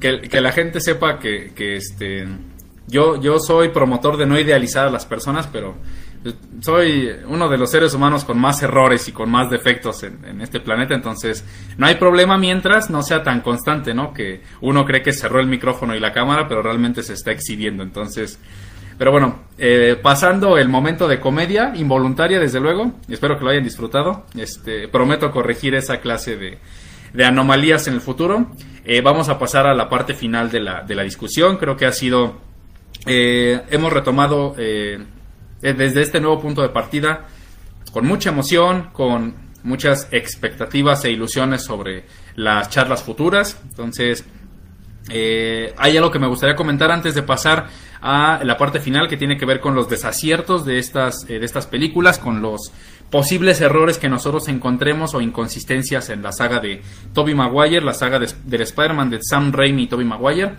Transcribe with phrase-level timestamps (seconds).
[0.00, 2.26] que, la gente sepa que, este,
[2.88, 5.76] yo, yo soy promotor de no idealizar a las personas, pero
[6.60, 10.60] soy uno de los seres humanos con más errores y con más defectos en, este
[10.60, 11.44] planeta, entonces
[11.78, 14.12] no hay problema mientras no sea tan constante, ¿no?
[14.12, 17.82] Que uno cree que cerró el micrófono y la cámara, pero realmente se está exhibiendo,
[17.82, 18.38] entonces...
[18.98, 23.64] Pero bueno, eh, pasando el momento de comedia involuntaria, desde luego, espero que lo hayan
[23.64, 24.26] disfrutado.
[24.36, 26.58] Este, prometo corregir esa clase de,
[27.12, 28.50] de anomalías en el futuro.
[28.84, 31.56] Eh, vamos a pasar a la parte final de la, de la discusión.
[31.56, 32.38] Creo que ha sido,
[33.06, 34.98] eh, hemos retomado eh,
[35.60, 37.26] desde este nuevo punto de partida
[37.92, 42.04] con mucha emoción, con muchas expectativas e ilusiones sobre
[42.36, 43.60] las charlas futuras.
[43.68, 44.24] Entonces,
[45.08, 47.68] eh, hay algo que me gustaría comentar antes de pasar
[48.00, 51.44] a la parte final que tiene que ver con los desaciertos de estas, eh, de
[51.44, 52.72] estas películas, con los
[53.10, 56.80] posibles errores que nosotros encontremos o inconsistencias en la saga de
[57.12, 60.52] Toby Maguire, la saga de, del Spider-Man de Sam Raimi y Toby Maguire.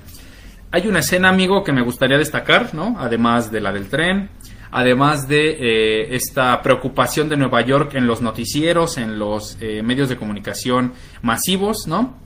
[0.71, 2.95] Hay una escena, amigo, que me gustaría destacar, ¿no?
[2.99, 4.29] Además de la del tren,
[4.71, 10.09] además de eh, esta preocupación de Nueva York en los noticieros, en los eh, medios
[10.09, 12.17] de comunicación masivos, ¿no?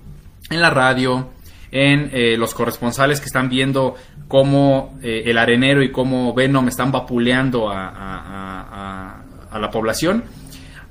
[0.50, 1.30] En la radio,
[1.72, 3.96] en eh, los corresponsales que están viendo
[4.28, 9.25] cómo el arenero y cómo Venom están vapuleando a
[9.60, 10.24] la población.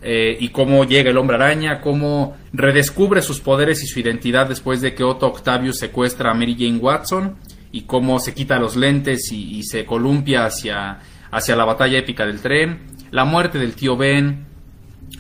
[0.07, 4.95] y cómo llega el hombre araña, cómo redescubre sus poderes y su identidad después de
[4.95, 7.37] que Otto Octavius secuestra a Mary Jane Watson
[7.73, 11.01] y cómo se quita los lentes y se columpia hacia
[11.35, 12.79] hacia la batalla épica del tren,
[13.11, 14.47] la muerte del tío Ben,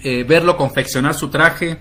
[0.04, 1.78] eh, verlo confeccionar su traje,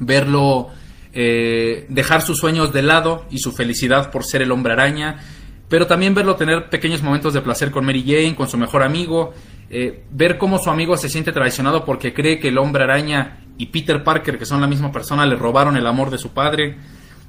[0.00, 0.70] verlo
[1.12, 5.20] eh, dejar sus sueños de lado y su felicidad por ser el hombre araña,
[5.68, 9.32] pero también verlo tener pequeños momentos de placer con Mary Jane, con su mejor amigo,
[9.70, 13.66] eh, ver cómo su amigo se siente traicionado porque cree que el hombre araña y
[13.66, 16.76] Peter Parker, que son la misma persona, le robaron el amor de su padre.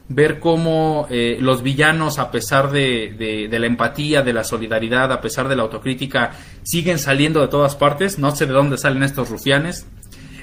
[0.07, 5.19] Ver cómo eh, los villanos, a pesar de, de, la empatía, de la solidaridad, a
[5.19, 9.31] pesar de la autocrítica, siguen saliendo de todas partes, no sé de dónde salen estos
[9.31, 9.87] rufianes,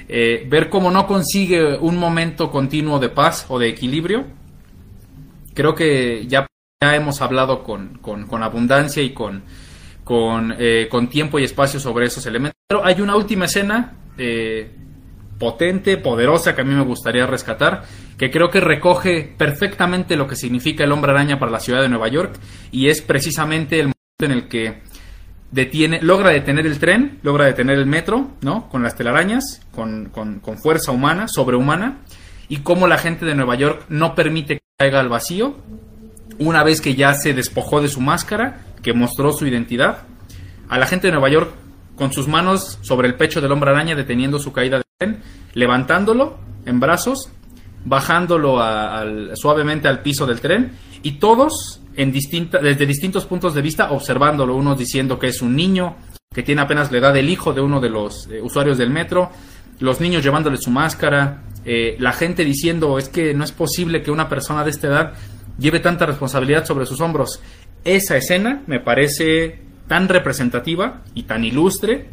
[0.09, 4.25] eh, ver cómo no consigue un momento continuo de paz o de equilibrio,
[5.53, 6.45] creo que ya,
[6.81, 9.43] ya hemos hablado con, con, con abundancia y con,
[10.03, 12.57] con, eh, con, tiempo y espacio sobre esos elementos.
[12.67, 13.93] Pero hay una última escena
[15.43, 17.83] potente, poderosa, que a mí me gustaría rescatar,
[18.17, 21.89] que creo que recoge perfectamente lo que significa el hombre araña para la ciudad de
[21.89, 22.35] Nueva York,
[22.71, 24.81] y es precisamente el momento en el que
[25.51, 28.69] detiene, logra detener el tren, logra detener el metro, ¿no?
[28.69, 31.97] Con las telarañas, con, con, con fuerza humana, sobrehumana,
[32.47, 35.55] y cómo la gente de Nueva York no permite que caiga al vacío,
[36.39, 40.03] una vez que ya se despojó de su máscara, que mostró su identidad,
[40.69, 41.51] a la gente de Nueva York
[41.95, 45.21] con sus manos sobre el pecho del hombre araña deteniendo su caída de tren,
[45.53, 47.29] levantándolo en brazos,
[47.85, 48.59] bajándolo
[49.35, 54.55] suavemente al piso del tren y todos en distinta, desde distintos puntos de vista observándolo,
[54.55, 55.95] unos diciendo que es un niño
[56.33, 59.29] que tiene apenas la edad del hijo de uno de los eh, usuarios del metro,
[59.79, 64.11] los niños llevándole su máscara, eh, la gente diciendo es que no es posible que
[64.11, 65.13] una persona de esta edad
[65.57, 67.39] lleve tanta responsabilidad sobre sus hombros.
[67.83, 72.05] Esa escena me parece tan representativa y tan ilustre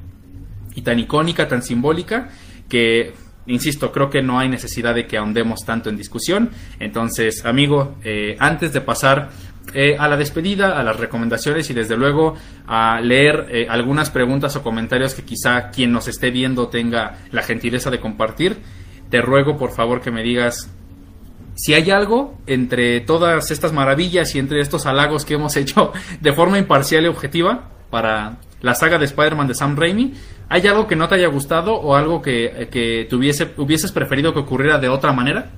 [0.74, 2.28] y tan icónica, tan simbólica,
[2.68, 3.12] que,
[3.46, 6.50] insisto, creo que no hay necesidad de que ahondemos tanto en discusión.
[6.78, 9.30] Entonces, amigo, eh, antes de pasar
[9.72, 12.34] eh, a la despedida, a las recomendaciones y desde luego
[12.66, 17.42] a leer eh, algunas preguntas o comentarios que quizá quien nos esté viendo tenga la
[17.42, 18.58] gentileza de compartir,
[19.10, 20.70] te ruego por favor que me digas
[21.60, 26.32] si hay algo entre todas estas maravillas y entre estos halagos que hemos hecho de
[26.32, 30.14] forma imparcial y objetiva para la saga de Spider-Man de Sam Raimi,
[30.48, 34.40] ¿hay algo que no te haya gustado o algo que, que tuviese, hubieses preferido que
[34.40, 35.50] ocurriera de otra manera?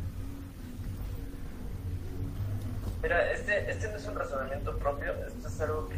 [3.00, 5.96] Mira, este, este no es un razonamiento propio, esto es algo que,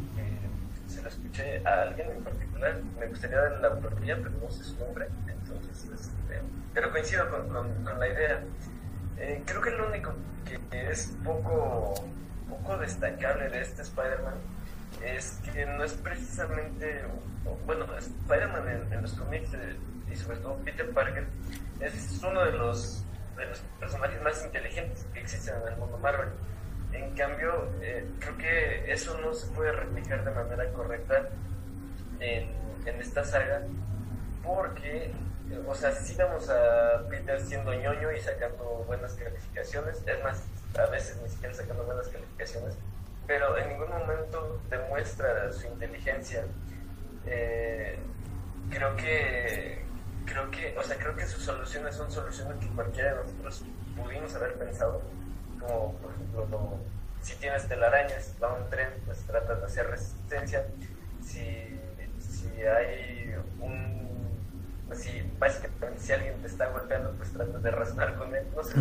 [0.92, 4.64] se lo escuché a alguien en particular, me gustaría darle la oportunidad, pero no sé
[4.64, 6.40] su nombre, entonces, este,
[6.74, 7.48] pero coincido con,
[7.84, 8.42] con la idea.
[9.16, 10.12] Eh, creo que lo único
[10.44, 11.94] que es poco,
[12.48, 14.34] poco destacable de este Spider-Man
[15.04, 17.02] es que no es precisamente,
[17.66, 19.76] bueno, Spider-Man en, los cómics eh,
[20.10, 21.26] y sobre todo Peter Parker
[21.80, 23.04] es uno de los,
[23.36, 26.28] de los personajes más inteligentes que existen en el mundo Marvel.
[26.92, 31.28] En cambio, eh, creo que eso no se puede replicar de manera correcta
[32.20, 32.48] en,
[32.86, 33.62] en esta saga
[34.44, 35.12] porque
[35.66, 40.42] o sea, sí vamos a Peter siendo ñoño y sacando buenas calificaciones, es más,
[40.78, 42.74] a veces ni siquiera sacando buenas calificaciones,
[43.26, 46.44] pero en ningún momento demuestra su inteligencia.
[47.26, 47.98] Eh,
[48.70, 49.82] creo que,
[50.26, 53.64] creo que, o sea, creo que sus soluciones son soluciones que cualquiera de nosotros
[53.96, 55.02] pudimos haber pensado,
[55.60, 56.78] como por ejemplo,
[57.24, 60.66] si tienes telarañas, va un tren, pues tratas de hacer resistencia.
[61.22, 61.80] Si,
[62.20, 64.03] si hay un.
[64.92, 68.74] Si, básicamente, si alguien te está golpeando, pues tratas de razonar con él, no sé.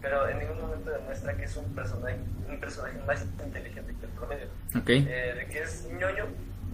[0.00, 2.18] pero en ningún momento demuestra que es un personaje,
[2.48, 4.46] un personaje más inteligente que el promedio.
[4.80, 5.06] Okay.
[5.08, 6.26] Eh, de que es ñoño,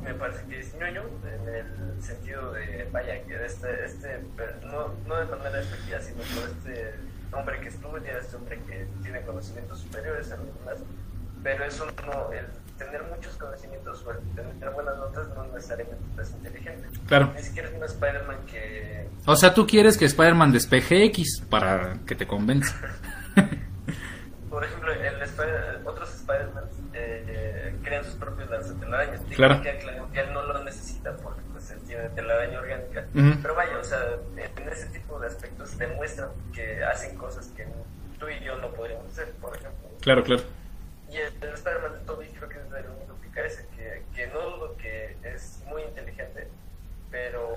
[0.03, 4.21] me parece que es ñoño en el sentido de, vaya, que este, este
[4.65, 6.95] no, no de manera despectiva, sino por este
[7.33, 10.79] hombre que estudia, este hombre que tiene conocimientos superiores a los demás,
[11.43, 12.47] pero eso no, el
[12.79, 16.89] tener muchos conocimientos o tener buenas notas no necesariamente es inteligente.
[17.07, 17.33] Claro.
[17.35, 19.09] Ni siquiera es un Spider-Man que...
[19.27, 22.75] O sea, tú quieres que Spider-Man despeje X para que te convenza.
[24.51, 26.65] por ejemplo, el Spider otros Spider-Man
[26.95, 29.21] eh, eh, crean sus propios lanzatelarañas.
[29.35, 29.63] Claro.
[29.63, 29.79] Que,
[30.13, 33.07] que él no lo necesita porque pues, él tiene telaraña orgánica.
[33.13, 34.01] Pero vaya, o sea,
[34.37, 37.67] en ese tipo de aspectos demuestran que hacen cosas que
[38.19, 39.89] tú y yo no podríamos hacer, por ejemplo.
[40.01, 40.43] Claro, claro.
[41.11, 43.67] Y el, el Spider-Man de Toby creo que es de lo único que carece,
[44.19, 46.49] que, no dudo que es muy inteligente,
[47.09, 47.57] pero,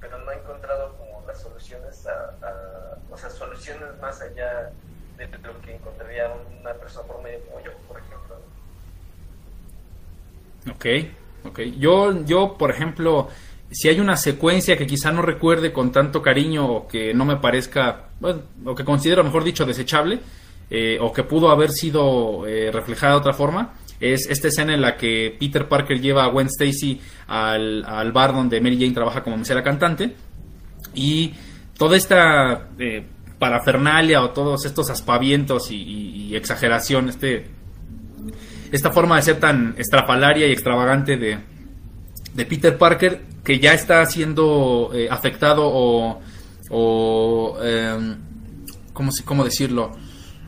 [0.00, 4.70] pero no ha encontrado como las soluciones, a, o sea, soluciones más allá
[5.18, 8.36] de lo que encontraría una persona por medio como yo, por ejemplo.
[10.70, 11.60] Ok, ok.
[11.78, 13.28] Yo, yo, por ejemplo,
[13.72, 17.36] si hay una secuencia que quizá no recuerde con tanto cariño o que no me
[17.36, 20.20] parezca, bueno, o que considero, mejor dicho, desechable,
[20.70, 24.82] eh, o que pudo haber sido eh, reflejada de otra forma, es esta escena en
[24.82, 29.22] la que Peter Parker lleva a Gwen Stacy al, al bar donde Mary Jane trabaja
[29.22, 30.14] como mesera cantante
[30.94, 31.32] y
[31.76, 33.04] toda esta eh,
[33.38, 37.46] parafernalia o todos estos aspavientos y, y, exageración, este,
[38.72, 41.38] esta forma de ser tan estrafalaria y extravagante de,
[42.34, 46.20] de Peter Parker que ya está siendo eh, afectado o,
[46.70, 48.16] o eh,
[48.92, 49.92] ¿cómo, ¿cómo, decirlo?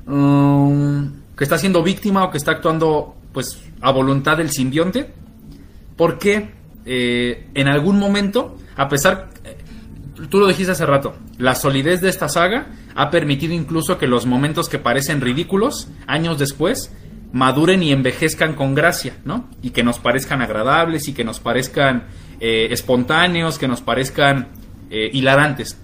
[0.07, 5.11] Um, que está siendo víctima o que está actuando pues a voluntad del simbionte
[5.95, 6.55] porque
[6.87, 9.29] eh, en algún momento a pesar
[10.31, 14.25] tú lo dijiste hace rato, la solidez de esta saga ha permitido incluso que los
[14.25, 16.91] momentos que parecen ridículos, años después,
[17.33, 19.49] maduren y envejezcan con gracia, ¿no?
[19.61, 22.05] Y que nos parezcan agradables y que nos parezcan
[22.41, 24.49] eh, espontáneos, que nos parezcan
[24.89, 25.77] eh, hilarantes.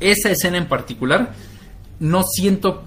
[0.00, 1.32] Esa escena en particular,
[2.00, 2.84] no siento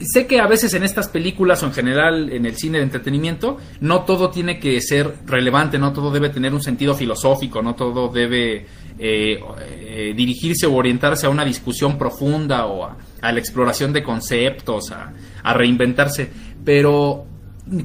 [0.00, 3.56] sé que a veces en estas películas o en general en el cine de entretenimiento
[3.80, 8.08] no todo tiene que ser relevante, no todo debe tener un sentido filosófico, no todo
[8.08, 8.66] debe
[8.98, 14.92] eh, eh, dirigirse o orientarse a una discusión profunda o a, la exploración de conceptos,
[14.92, 15.12] a,
[15.42, 16.30] a, reinventarse,
[16.64, 17.26] pero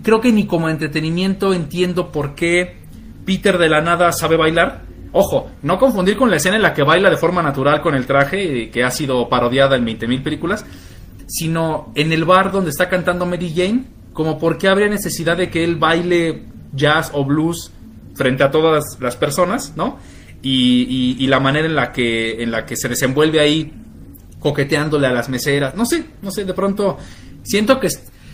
[0.04, 2.78] creo que ni como entretenimiento entiendo por qué
[3.26, 4.84] Peter de la nada sabe bailar.
[5.14, 8.06] Ojo, no confundir con la escena en la que baila de forma natural con el
[8.06, 10.66] traje, que ha sido parodiada en 20.000 películas,
[11.32, 15.50] sino en el bar donde está cantando Mary Jane, como por qué habría necesidad de
[15.50, 16.44] que él baile
[16.74, 17.72] jazz o blues
[18.16, 19.98] frente a todas las personas, ¿no?
[20.42, 23.72] Y, y, y, la manera en la que en la que se desenvuelve ahí
[24.40, 26.98] coqueteándole a las meseras, no sé, no sé, de pronto
[27.44, 27.90] siento que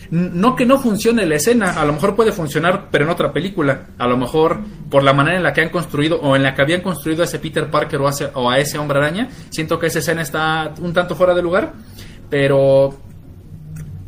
[0.10, 3.88] no que no funcione la escena, a lo mejor puede funcionar, pero en otra película,
[3.98, 6.62] a lo mejor por la manera en la que han construido o en la que
[6.62, 9.78] habían construido a ese Peter Parker o a ese, o a ese hombre araña, siento
[9.78, 11.74] que esa escena está un tanto fuera de lugar
[12.30, 12.98] pero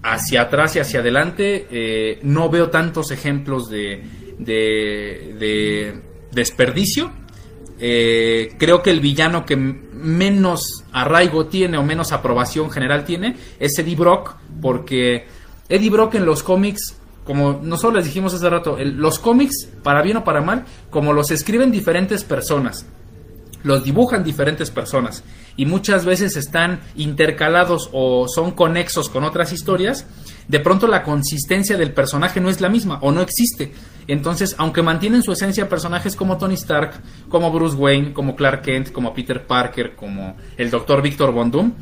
[0.04, 4.04] hacia atrás y hacia adelante eh, no veo tantos ejemplos de,
[4.38, 6.02] de, de
[6.32, 7.12] desperdicio.
[7.82, 13.78] Eh, creo que el villano que menos arraigo tiene o menos aprobación general tiene es
[13.80, 15.26] Eddie Brock, porque
[15.70, 20.18] Eddie Brock en los cómics, como nosotros les dijimos hace rato, los cómics, para bien
[20.18, 22.86] o para mal, como los escriben diferentes personas,
[23.64, 25.24] los dibujan diferentes personas
[25.58, 30.06] y muchas veces están intercalados o son conexos con otras historias,
[30.48, 33.74] de pronto la consistencia del personaje no es la misma o no existe.
[34.08, 36.94] Entonces, aunque mantienen su esencia personajes como Tony Stark,
[37.30, 41.02] como Bruce Wayne, como Clark Kent, como Peter Parker, como el Dr.
[41.02, 41.74] Victor Von Doom,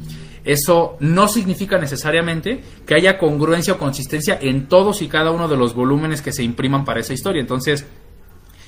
[0.43, 5.57] eso no significa necesariamente que haya congruencia o consistencia en todos y cada uno de
[5.57, 7.41] los volúmenes que se impriman para esa historia.
[7.41, 7.86] Entonces,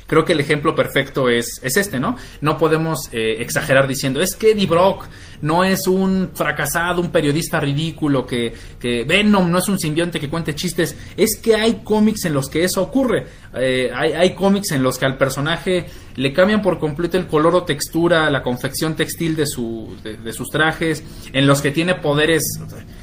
[0.10, 2.18] creo que el ejemplo perfecto es, es este, ¿no?
[2.42, 5.06] No podemos eh, exagerar diciendo, es que Eddie Brock
[5.42, 10.28] no es un fracasado, un periodista ridículo, que, que Venom no es un simbionte que
[10.28, 14.72] cuente chistes, es que hay cómics en los que eso ocurre, eh, hay, hay cómics
[14.72, 15.86] en los que al personaje
[16.16, 20.34] le cambian por completo el color o textura, la confección textil de, su, de, de
[20.34, 22.44] sus trajes, en los que tiene poderes,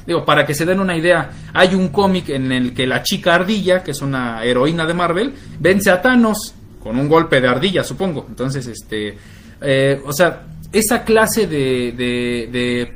[0.05, 3.33] digo, para que se den una idea, hay un cómic en el que la chica
[3.33, 7.83] ardilla, que es una heroína de Marvel, vence a Thanos, con un golpe de ardilla,
[7.83, 8.25] supongo.
[8.29, 9.17] Entonces, este,
[9.61, 12.93] eh, o sea, esa clase de,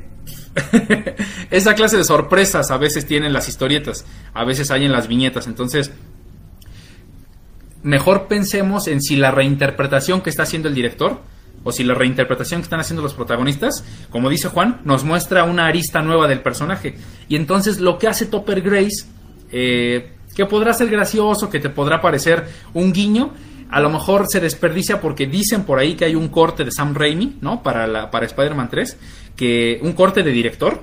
[1.50, 5.46] esa clase de sorpresas a veces tienen las historietas, a veces hay en las viñetas.
[5.46, 5.90] Entonces,
[7.82, 11.20] mejor pensemos en si la reinterpretación que está haciendo el director
[11.64, 15.66] o si la reinterpretación que están haciendo los protagonistas, como dice Juan, nos muestra una
[15.66, 16.96] arista nueva del personaje.
[17.28, 19.06] Y entonces lo que hace Topper Grace,
[19.52, 23.32] eh, que podrá ser gracioso, que te podrá parecer un guiño,
[23.72, 26.94] a lo mejor se desperdicia porque dicen por ahí que hay un corte de Sam
[26.94, 27.62] Raimi, ¿no?
[27.62, 28.98] Para, para Spider-Man 3,
[29.34, 30.82] que un corte de director,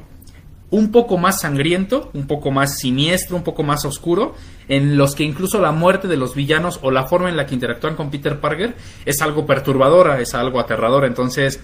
[0.72, 4.34] un poco más sangriento, un poco más siniestro, un poco más oscuro,
[4.68, 7.54] en los que incluso la muerte de los villanos o la forma en la que
[7.54, 11.06] interactúan con Peter Parker es algo perturbadora, es algo aterrador.
[11.06, 11.60] Entonces,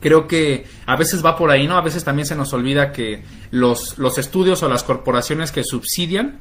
[0.00, 1.76] creo que a veces va por ahí, ¿no?
[1.76, 6.40] A veces también se nos olvida que los, los estudios o las corporaciones que subsidian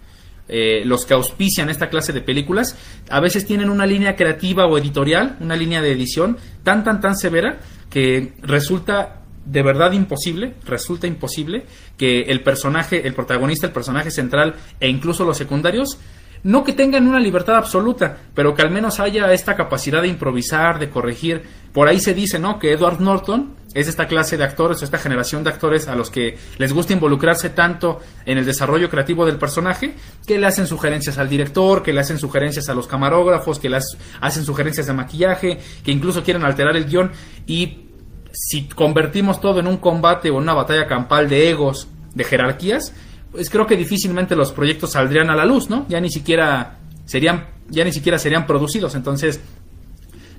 [0.50, 2.75] eh, los que auspician esta clase de películas,
[3.10, 7.15] a veces tienen una línea creativa o editorial, una línea de edición tan, tan, tan
[7.15, 11.65] severa que resulta de verdad imposible, resulta imposible
[11.98, 15.98] que el personaje, el protagonista, el personaje central e incluso los secundarios
[16.44, 20.79] no que tengan una libertad absoluta, pero que al menos haya esta capacidad de improvisar,
[20.79, 21.44] de corregir.
[21.74, 22.60] Por ahí se dice, ¿no?
[22.60, 26.38] Que Edward Norton es esta clase de actores esta generación de actores a los que
[26.57, 29.95] les gusta involucrarse tanto en el desarrollo creativo del personaje,
[30.25, 33.77] que le hacen sugerencias al director, que le hacen sugerencias a los camarógrafos, que le
[34.21, 37.11] hacen sugerencias de maquillaje, que incluso quieren alterar el guion.
[37.45, 37.85] Y
[38.31, 42.93] si convertimos todo en un combate o una batalla campal de egos, de jerarquías,
[43.31, 45.85] pues creo que difícilmente los proyectos saldrían a la luz, ¿no?
[45.89, 48.95] Ya ni siquiera serían, ya ni siquiera serían producidos.
[48.95, 49.39] Entonces,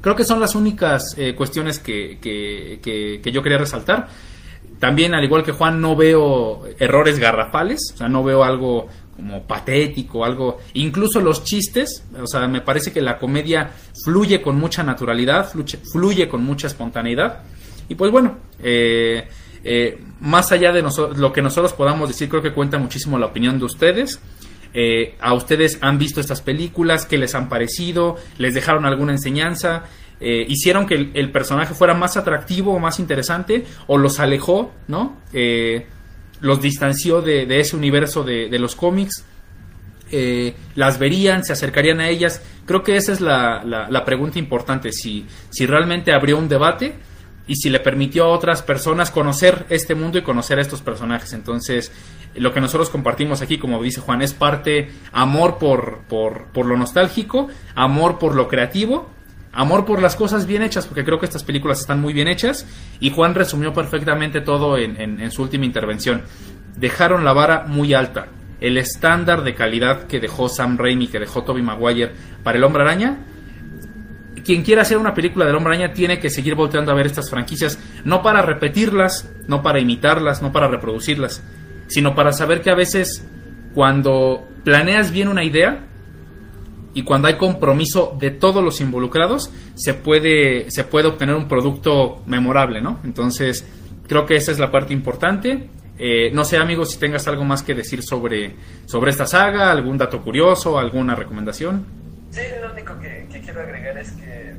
[0.01, 2.81] creo que son las únicas eh, cuestiones que, que,
[3.23, 4.09] que, yo quería resaltar.
[4.79, 9.43] También, al igual que Juan, no veo errores garrafales, o sea, no veo algo como
[9.43, 13.71] patético, algo, incluso los chistes, o sea, me parece que la comedia
[14.03, 15.51] fluye con mucha naturalidad,
[15.93, 17.43] fluye, con mucha espontaneidad.
[17.91, 19.29] Y pues bueno, eh,
[19.63, 20.83] eh, más allá de
[21.17, 24.21] lo que nosotros podamos decir, creo que cuenta muchísimo la opinión de ustedes.
[24.73, 29.85] Eh, a ustedes han visto estas películas, qué les han parecido, les dejaron alguna enseñanza,
[30.21, 35.19] eh, hicieron que el, personaje fuera más atractivo o más interesante, o los alejó, ¿no?
[36.41, 39.25] los distanció de, ese universo de, los cómics.
[40.75, 42.43] las verían, se acercarían a ellas.
[42.67, 46.95] Creo que esa es la, la pregunta importante, si, si realmente abrió un debate
[47.47, 51.33] y si le permitió a otras personas conocer este mundo y conocer a estos personajes.
[51.33, 51.93] Entonces,
[52.35, 56.77] lo que nosotros compartimos aquí, como dice Juan, es parte amor por, por, por lo
[56.77, 59.11] nostálgico, amor por lo creativo,
[59.53, 62.67] amor por las cosas bien hechas, porque creo que estas películas están muy bien hechas
[63.01, 66.23] y Juan resumió perfectamente todo en, en su última intervención.
[66.77, 68.29] Dejaron la vara muy alta.
[68.61, 72.83] El estándar de calidad que dejó Sam Raimi, que dejó Tobey Maguire para el hombre
[72.83, 73.19] araña,
[74.51, 77.31] quien quiera hacer una película del Hombre Araña tiene que seguir volteando a ver estas
[77.31, 81.41] franquicias, no para repetirlas, no para imitarlas, no para reproducirlas,
[81.87, 83.25] sino para saber que a veces
[83.77, 85.87] cuando planeas bien una idea
[86.95, 92.21] y cuando hay compromiso de todos los involucrados, se puede, se puede obtener un producto
[92.27, 92.99] memorable, ¿no?
[93.05, 93.65] Entonces,
[94.09, 95.69] creo que esa es la parte importante.
[95.97, 99.97] Eh, no sé, amigos, si tengas algo más que decir sobre, sobre esta saga, algún
[99.97, 101.87] dato curioso, alguna recomendación.
[102.31, 104.55] Sí, lo único que, quiero agregar es que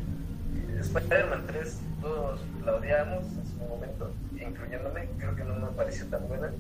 [0.79, 6.27] Spider-Man 3 todos la odiamos en su momento, incluyéndome, creo que no me pareció tan
[6.27, 6.51] buena.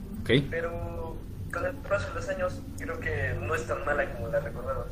[0.49, 1.17] Pero
[1.51, 4.85] con el paso de los años creo que no es tan mala como la recordaba.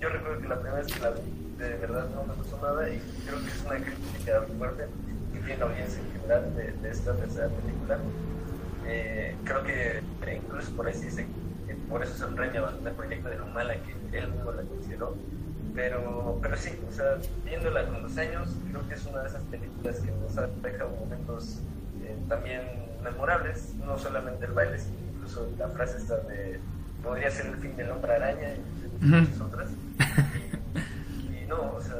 [0.00, 2.88] Yo recuerdo que la primera vez que la vi de verdad no me gustó nada
[2.88, 4.84] y creo que es una crítica fuerte
[5.32, 7.98] que tiene la audiencia en general de, esta tercera película.
[8.86, 10.02] Eh, creo que
[10.34, 11.26] incluso por ahí se dice
[11.66, 14.62] que por eso se reña bastante el proyecto de lo mala que él mismo la
[14.62, 15.16] consideró.
[15.74, 19.42] Pero, pero sí, o sea, viéndola con los años, creo que es una de esas
[19.44, 21.60] películas que nos ha dejado momentos
[22.02, 22.60] eh, también
[23.02, 26.60] memorables, no solamente el baile, sino incluso la frase esta de
[27.02, 29.70] podría ser el fin del hombre araña y muchas otras.
[31.30, 31.94] Y, no, o sea,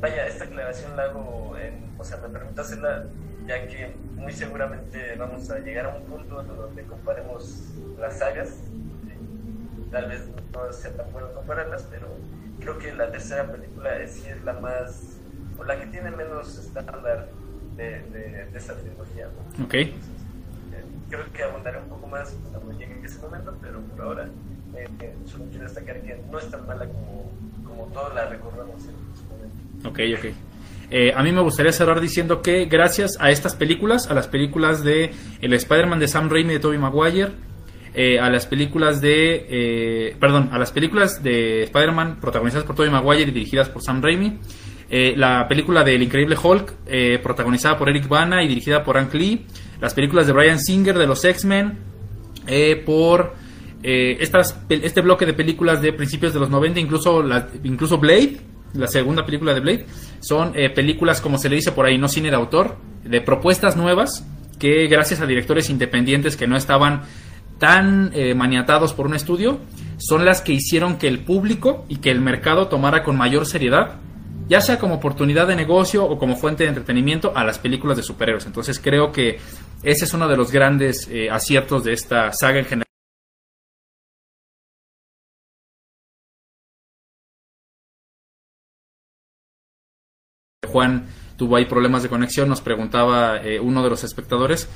[0.00, 3.04] vaya, esta aclaración la hago, en, o sea, me permito hacerla
[3.46, 8.54] ya que muy seguramente vamos a llegar a un punto donde comparemos las sagas
[9.92, 12.08] tal vez no sea tan bueno compararlas, pero
[12.58, 15.18] creo que la tercera película es, sí es la más,
[15.58, 17.28] o la que tiene menos estándar
[17.76, 19.28] de, de, de esa trilogía.
[19.62, 19.74] Ok.
[19.74, 19.92] Eh,
[21.10, 24.28] creo que abundaré un poco más cuando llegue ese momento, pero por ahora
[24.74, 27.30] eh, eh, solo quiero destacar que no es tan mala como,
[27.64, 29.88] como todos la recordamos en su momento.
[29.88, 30.34] Ok, ok.
[30.94, 34.84] Eh, a mí me gustaría cerrar diciendo que gracias a estas películas, a las películas
[34.84, 37.32] de El Spider-Man de Sam Raimi de Tobey Maguire,
[37.94, 42.90] eh, a las películas de, eh, perdón, a las películas de Spider-Man protagonizadas por Tobey
[42.90, 44.38] Maguire y dirigidas por Sam Raimi,
[44.94, 49.08] eh, la película del Increíble Hulk, eh, protagonizada por Eric Bana y dirigida por Ang
[49.14, 49.46] Lee,
[49.80, 51.78] las películas de Brian Singer de los X-Men,
[52.46, 53.34] eh, por
[53.82, 58.36] estas, este bloque de películas de principios de los 90, incluso, la, incluso Blade,
[58.74, 59.86] la segunda película de Blade,
[60.20, 64.24] son películas, como se le dice por ahí, no cine de autor, de propuestas nuevas
[64.60, 67.02] que gracias a directores independientes que no estaban
[67.62, 69.60] tan maniatados por un estudio,
[69.96, 74.00] son las que hicieron que el público y que el mercado tomara con mayor seriedad
[74.48, 78.02] ya sea como oportunidad de negocio o como fuente de entretenimiento a las películas de
[78.02, 78.44] superhéroes.
[78.44, 79.38] Entonces creo que
[79.82, 82.86] ese es uno de los grandes eh, aciertos de esta saga en general.
[90.66, 94.68] Juan tuvo ahí problemas de conexión, nos preguntaba eh, uno de los espectadores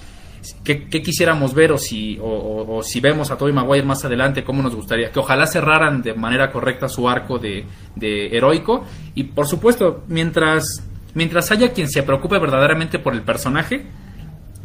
[0.65, 4.75] qué, quisiéramos ver o si, o, si vemos a Tobey Maguire más adelante, cómo nos
[4.75, 5.11] gustaría.
[5.11, 7.65] Que ojalá cerraran de manera correcta su arco de,
[8.01, 8.85] heroico.
[9.15, 10.83] Y por supuesto, mientras,
[11.15, 13.87] mientras haya quien se preocupe verdaderamente por el personaje,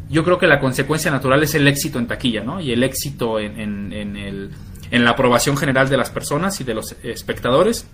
[0.09, 2.59] yo creo que la consecuencia natural es el éxito en taquilla, ¿no?
[2.59, 3.59] Y el éxito en,
[3.93, 4.51] en, el,
[4.89, 7.87] en la aprobación general de las personas y de los espectadores.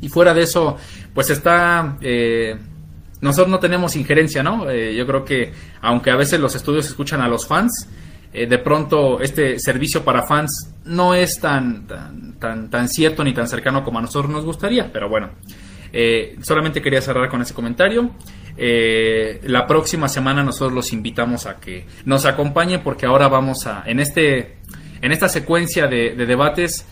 [0.00, 0.76] Y fuera de eso,
[1.12, 1.96] pues está...
[2.00, 2.56] Eh,
[3.24, 4.68] nosotros no tenemos injerencia, ¿no?
[4.68, 5.50] Eh, yo creo que,
[5.80, 7.88] aunque a veces los estudios escuchan a los fans,
[8.34, 11.86] eh, de pronto este servicio para fans no es tan,
[12.38, 15.30] tan, tan, cierto ni tan cercano como a nosotros nos gustaría, pero bueno.
[15.90, 18.10] Eh, solamente quería cerrar con ese comentario.
[18.58, 24.00] la próxima semana nosotros los invitamos a que nos acompañen porque ahora vamos a, en,
[24.00, 24.58] este,
[25.00, 26.84] en esta secuencia de debates,